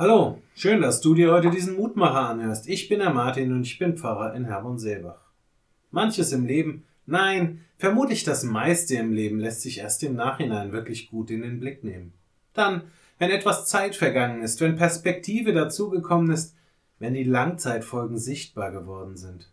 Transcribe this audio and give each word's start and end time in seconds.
Hallo, 0.00 0.40
schön, 0.54 0.80
dass 0.80 1.02
du 1.02 1.12
dir 1.12 1.30
heute 1.30 1.50
diesen 1.50 1.76
Mutmacher 1.76 2.30
anhörst. 2.30 2.66
Ich 2.66 2.88
bin 2.88 3.00
der 3.00 3.12
Martin 3.12 3.52
und 3.52 3.66
ich 3.66 3.78
bin 3.78 3.98
Pfarrer 3.98 4.34
in 4.34 4.46
Herborn-Seebach. 4.46 5.20
Manches 5.90 6.32
im 6.32 6.46
Leben, 6.46 6.84
nein, 7.04 7.66
vermutlich 7.76 8.24
das 8.24 8.42
meiste 8.42 8.94
im 8.94 9.12
Leben 9.12 9.40
lässt 9.40 9.60
sich 9.60 9.80
erst 9.80 10.02
im 10.02 10.14
Nachhinein 10.14 10.72
wirklich 10.72 11.10
gut 11.10 11.30
in 11.30 11.42
den 11.42 11.60
Blick 11.60 11.84
nehmen. 11.84 12.14
Dann, 12.54 12.84
wenn 13.18 13.30
etwas 13.30 13.66
Zeit 13.66 13.94
vergangen 13.94 14.40
ist, 14.40 14.62
wenn 14.62 14.76
Perspektive 14.76 15.52
dazugekommen 15.52 16.30
ist, 16.30 16.56
wenn 16.98 17.12
die 17.12 17.24
Langzeitfolgen 17.24 18.16
sichtbar 18.16 18.72
geworden 18.72 19.18
sind. 19.18 19.52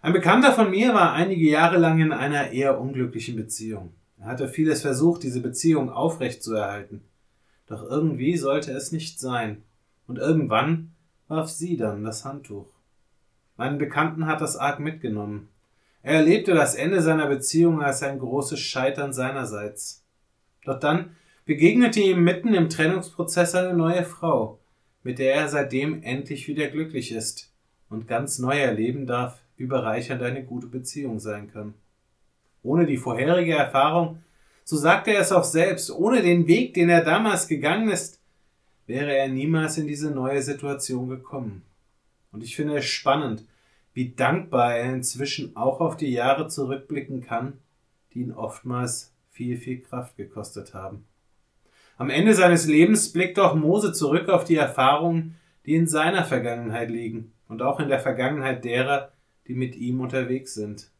Ein 0.00 0.12
Bekannter 0.12 0.52
von 0.52 0.70
mir 0.70 0.94
war 0.94 1.12
einige 1.12 1.50
Jahre 1.50 1.78
lang 1.78 1.98
in 2.00 2.12
einer 2.12 2.52
eher 2.52 2.80
unglücklichen 2.80 3.34
Beziehung. 3.34 3.94
Er 4.20 4.26
hatte 4.26 4.46
vieles 4.46 4.82
versucht, 4.82 5.24
diese 5.24 5.40
Beziehung 5.40 5.90
aufrechtzuerhalten. 5.90 7.02
Doch 7.70 7.88
irgendwie 7.88 8.36
sollte 8.36 8.72
es 8.72 8.90
nicht 8.90 9.20
sein. 9.20 9.62
Und 10.08 10.18
irgendwann 10.18 10.90
warf 11.28 11.48
sie 11.48 11.76
dann 11.76 12.02
das 12.02 12.24
Handtuch. 12.24 12.66
Meinen 13.56 13.78
Bekannten 13.78 14.26
hat 14.26 14.40
das 14.40 14.56
arg 14.56 14.80
mitgenommen. 14.80 15.48
Er 16.02 16.14
erlebte 16.14 16.52
das 16.52 16.74
Ende 16.74 17.00
seiner 17.00 17.28
Beziehung 17.28 17.80
als 17.80 18.02
ein 18.02 18.18
großes 18.18 18.58
Scheitern 18.58 19.12
seinerseits. 19.12 20.04
Doch 20.64 20.80
dann 20.80 21.14
begegnete 21.44 22.00
ihm 22.00 22.24
mitten 22.24 22.54
im 22.54 22.70
Trennungsprozess 22.70 23.54
eine 23.54 23.74
neue 23.74 24.02
Frau, 24.04 24.58
mit 25.04 25.20
der 25.20 25.36
er 25.36 25.48
seitdem 25.48 26.02
endlich 26.02 26.48
wieder 26.48 26.66
glücklich 26.66 27.12
ist 27.12 27.52
und 27.88 28.08
ganz 28.08 28.40
neu 28.40 28.58
erleben 28.58 29.06
darf, 29.06 29.38
wie 29.56 29.66
bereichernd 29.66 30.22
eine 30.22 30.42
gute 30.42 30.66
Beziehung 30.66 31.20
sein 31.20 31.52
kann. 31.52 31.74
Ohne 32.64 32.86
die 32.86 32.96
vorherige 32.96 33.54
Erfahrung 33.54 34.18
so 34.70 34.76
sagt 34.76 35.08
er 35.08 35.18
es 35.18 35.32
auch 35.32 35.42
selbst, 35.42 35.90
ohne 35.90 36.22
den 36.22 36.46
Weg, 36.46 36.74
den 36.74 36.90
er 36.90 37.02
damals 37.02 37.48
gegangen 37.48 37.88
ist, 37.88 38.20
wäre 38.86 39.12
er 39.12 39.26
niemals 39.26 39.76
in 39.78 39.88
diese 39.88 40.12
neue 40.12 40.42
Situation 40.42 41.08
gekommen. 41.08 41.62
Und 42.30 42.44
ich 42.44 42.54
finde 42.54 42.76
es 42.76 42.84
spannend, 42.84 43.44
wie 43.94 44.10
dankbar 44.10 44.76
er 44.76 44.94
inzwischen 44.94 45.56
auch 45.56 45.80
auf 45.80 45.96
die 45.96 46.12
Jahre 46.12 46.46
zurückblicken 46.46 47.20
kann, 47.20 47.54
die 48.14 48.20
ihn 48.20 48.30
oftmals 48.30 49.12
viel, 49.32 49.56
viel 49.56 49.80
Kraft 49.80 50.16
gekostet 50.16 50.72
haben. 50.72 51.04
Am 51.96 52.08
Ende 52.08 52.34
seines 52.34 52.68
Lebens 52.68 53.12
blickt 53.12 53.40
auch 53.40 53.56
Mose 53.56 53.92
zurück 53.92 54.28
auf 54.28 54.44
die 54.44 54.54
Erfahrungen, 54.54 55.34
die 55.66 55.74
in 55.74 55.88
seiner 55.88 56.22
Vergangenheit 56.22 56.90
liegen 56.90 57.32
und 57.48 57.60
auch 57.60 57.80
in 57.80 57.88
der 57.88 57.98
Vergangenheit 57.98 58.64
derer, 58.64 59.10
die 59.48 59.54
mit 59.54 59.74
ihm 59.74 60.00
unterwegs 60.00 60.54
sind. 60.54 60.92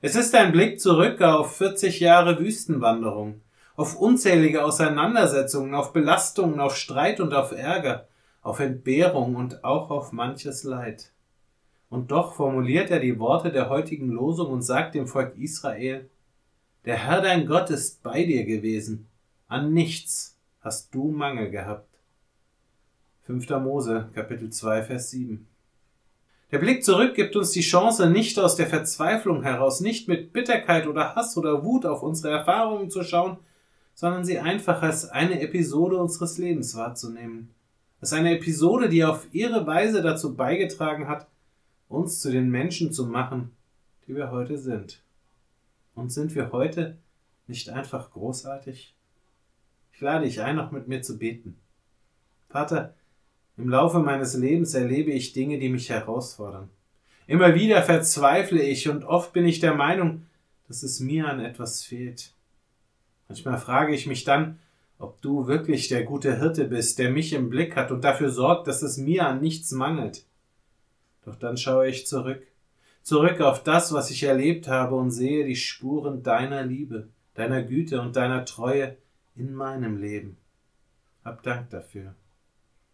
Es 0.00 0.14
ist 0.14 0.32
ein 0.36 0.52
Blick 0.52 0.80
zurück 0.80 1.20
auf 1.22 1.56
40 1.56 1.98
Jahre 1.98 2.38
Wüstenwanderung, 2.38 3.40
auf 3.74 3.96
unzählige 3.96 4.64
Auseinandersetzungen, 4.64 5.74
auf 5.74 5.92
Belastungen, 5.92 6.60
auf 6.60 6.76
Streit 6.76 7.18
und 7.18 7.34
auf 7.34 7.50
Ärger, 7.50 8.06
auf 8.40 8.60
Entbehrung 8.60 9.34
und 9.34 9.64
auch 9.64 9.90
auf 9.90 10.12
manches 10.12 10.62
Leid. 10.62 11.10
Und 11.90 12.12
doch 12.12 12.34
formuliert 12.34 12.92
er 12.92 13.00
die 13.00 13.18
Worte 13.18 13.50
der 13.50 13.70
heutigen 13.70 14.08
Losung 14.10 14.52
und 14.52 14.62
sagt 14.62 14.94
dem 14.94 15.08
Volk 15.08 15.36
Israel, 15.36 16.08
der 16.84 16.96
Herr 16.96 17.20
dein 17.20 17.46
Gott 17.46 17.70
ist 17.70 18.00
bei 18.04 18.24
dir 18.24 18.44
gewesen, 18.44 19.08
an 19.48 19.72
nichts 19.72 20.38
hast 20.60 20.94
du 20.94 21.10
Mangel 21.10 21.50
gehabt. 21.50 21.88
5. 23.22 23.50
Mose, 23.50 24.08
Kapitel 24.14 24.50
2, 24.50 24.84
Vers 24.84 25.10
7. 25.10 25.48
Der 26.50 26.58
Blick 26.58 26.82
zurück 26.82 27.14
gibt 27.14 27.36
uns 27.36 27.50
die 27.50 27.60
Chance, 27.60 28.08
nicht 28.08 28.38
aus 28.38 28.56
der 28.56 28.66
Verzweiflung 28.66 29.42
heraus, 29.42 29.80
nicht 29.80 30.08
mit 30.08 30.32
Bitterkeit 30.32 30.86
oder 30.86 31.14
Hass 31.14 31.36
oder 31.36 31.62
Wut 31.62 31.84
auf 31.84 32.02
unsere 32.02 32.32
Erfahrungen 32.32 32.90
zu 32.90 33.02
schauen, 33.02 33.36
sondern 33.94 34.24
sie 34.24 34.38
einfach 34.38 34.80
als 34.80 35.10
eine 35.10 35.40
Episode 35.40 35.98
unseres 35.98 36.38
Lebens 36.38 36.74
wahrzunehmen. 36.74 37.50
Als 38.00 38.12
eine 38.14 38.36
Episode, 38.36 38.88
die 38.88 39.04
auf 39.04 39.26
ihre 39.32 39.66
Weise 39.66 40.00
dazu 40.00 40.36
beigetragen 40.36 41.08
hat, 41.08 41.26
uns 41.88 42.20
zu 42.20 42.30
den 42.30 42.48
Menschen 42.48 42.92
zu 42.92 43.06
machen, 43.06 43.50
die 44.06 44.14
wir 44.14 44.30
heute 44.30 44.56
sind. 44.56 45.02
Und 45.94 46.12
sind 46.12 46.34
wir 46.34 46.52
heute 46.52 46.96
nicht 47.46 47.68
einfach 47.70 48.10
großartig? 48.12 48.94
Ich 49.92 50.00
lade 50.00 50.24
dich 50.24 50.40
ein, 50.40 50.56
noch 50.56 50.70
mit 50.70 50.86
mir 50.86 51.02
zu 51.02 51.18
beten. 51.18 51.58
Vater, 52.48 52.94
im 53.58 53.68
Laufe 53.68 53.98
meines 53.98 54.34
Lebens 54.34 54.72
erlebe 54.74 55.10
ich 55.10 55.32
Dinge, 55.32 55.58
die 55.58 55.68
mich 55.68 55.90
herausfordern. 55.90 56.70
Immer 57.26 57.54
wieder 57.56 57.82
verzweifle 57.82 58.62
ich 58.62 58.88
und 58.88 59.04
oft 59.04 59.32
bin 59.32 59.44
ich 59.46 59.58
der 59.58 59.74
Meinung, 59.74 60.26
dass 60.68 60.82
es 60.82 61.00
mir 61.00 61.28
an 61.28 61.40
etwas 61.40 61.82
fehlt. 61.84 62.32
Manchmal 63.28 63.58
frage 63.58 63.94
ich 63.94 64.06
mich 64.06 64.24
dann, 64.24 64.58
ob 64.98 65.20
du 65.20 65.46
wirklich 65.46 65.88
der 65.88 66.04
gute 66.04 66.38
Hirte 66.38 66.64
bist, 66.64 66.98
der 66.98 67.10
mich 67.10 67.32
im 67.32 67.50
Blick 67.50 67.76
hat 67.76 67.90
und 67.90 68.04
dafür 68.04 68.30
sorgt, 68.30 68.68
dass 68.68 68.82
es 68.82 68.96
mir 68.96 69.26
an 69.26 69.40
nichts 69.40 69.72
mangelt. 69.72 70.24
Doch 71.24 71.34
dann 71.34 71.56
schaue 71.56 71.88
ich 71.88 72.06
zurück, 72.06 72.46
zurück 73.02 73.40
auf 73.40 73.62
das, 73.62 73.92
was 73.92 74.10
ich 74.10 74.22
erlebt 74.22 74.68
habe 74.68 74.94
und 74.94 75.10
sehe 75.10 75.44
die 75.44 75.56
Spuren 75.56 76.22
deiner 76.22 76.62
Liebe, 76.62 77.08
deiner 77.34 77.62
Güte 77.62 78.00
und 78.00 78.16
deiner 78.16 78.44
Treue 78.44 78.96
in 79.36 79.52
meinem 79.52 79.96
Leben. 79.96 80.36
Hab 81.24 81.42
Dank 81.42 81.70
dafür. 81.70 82.14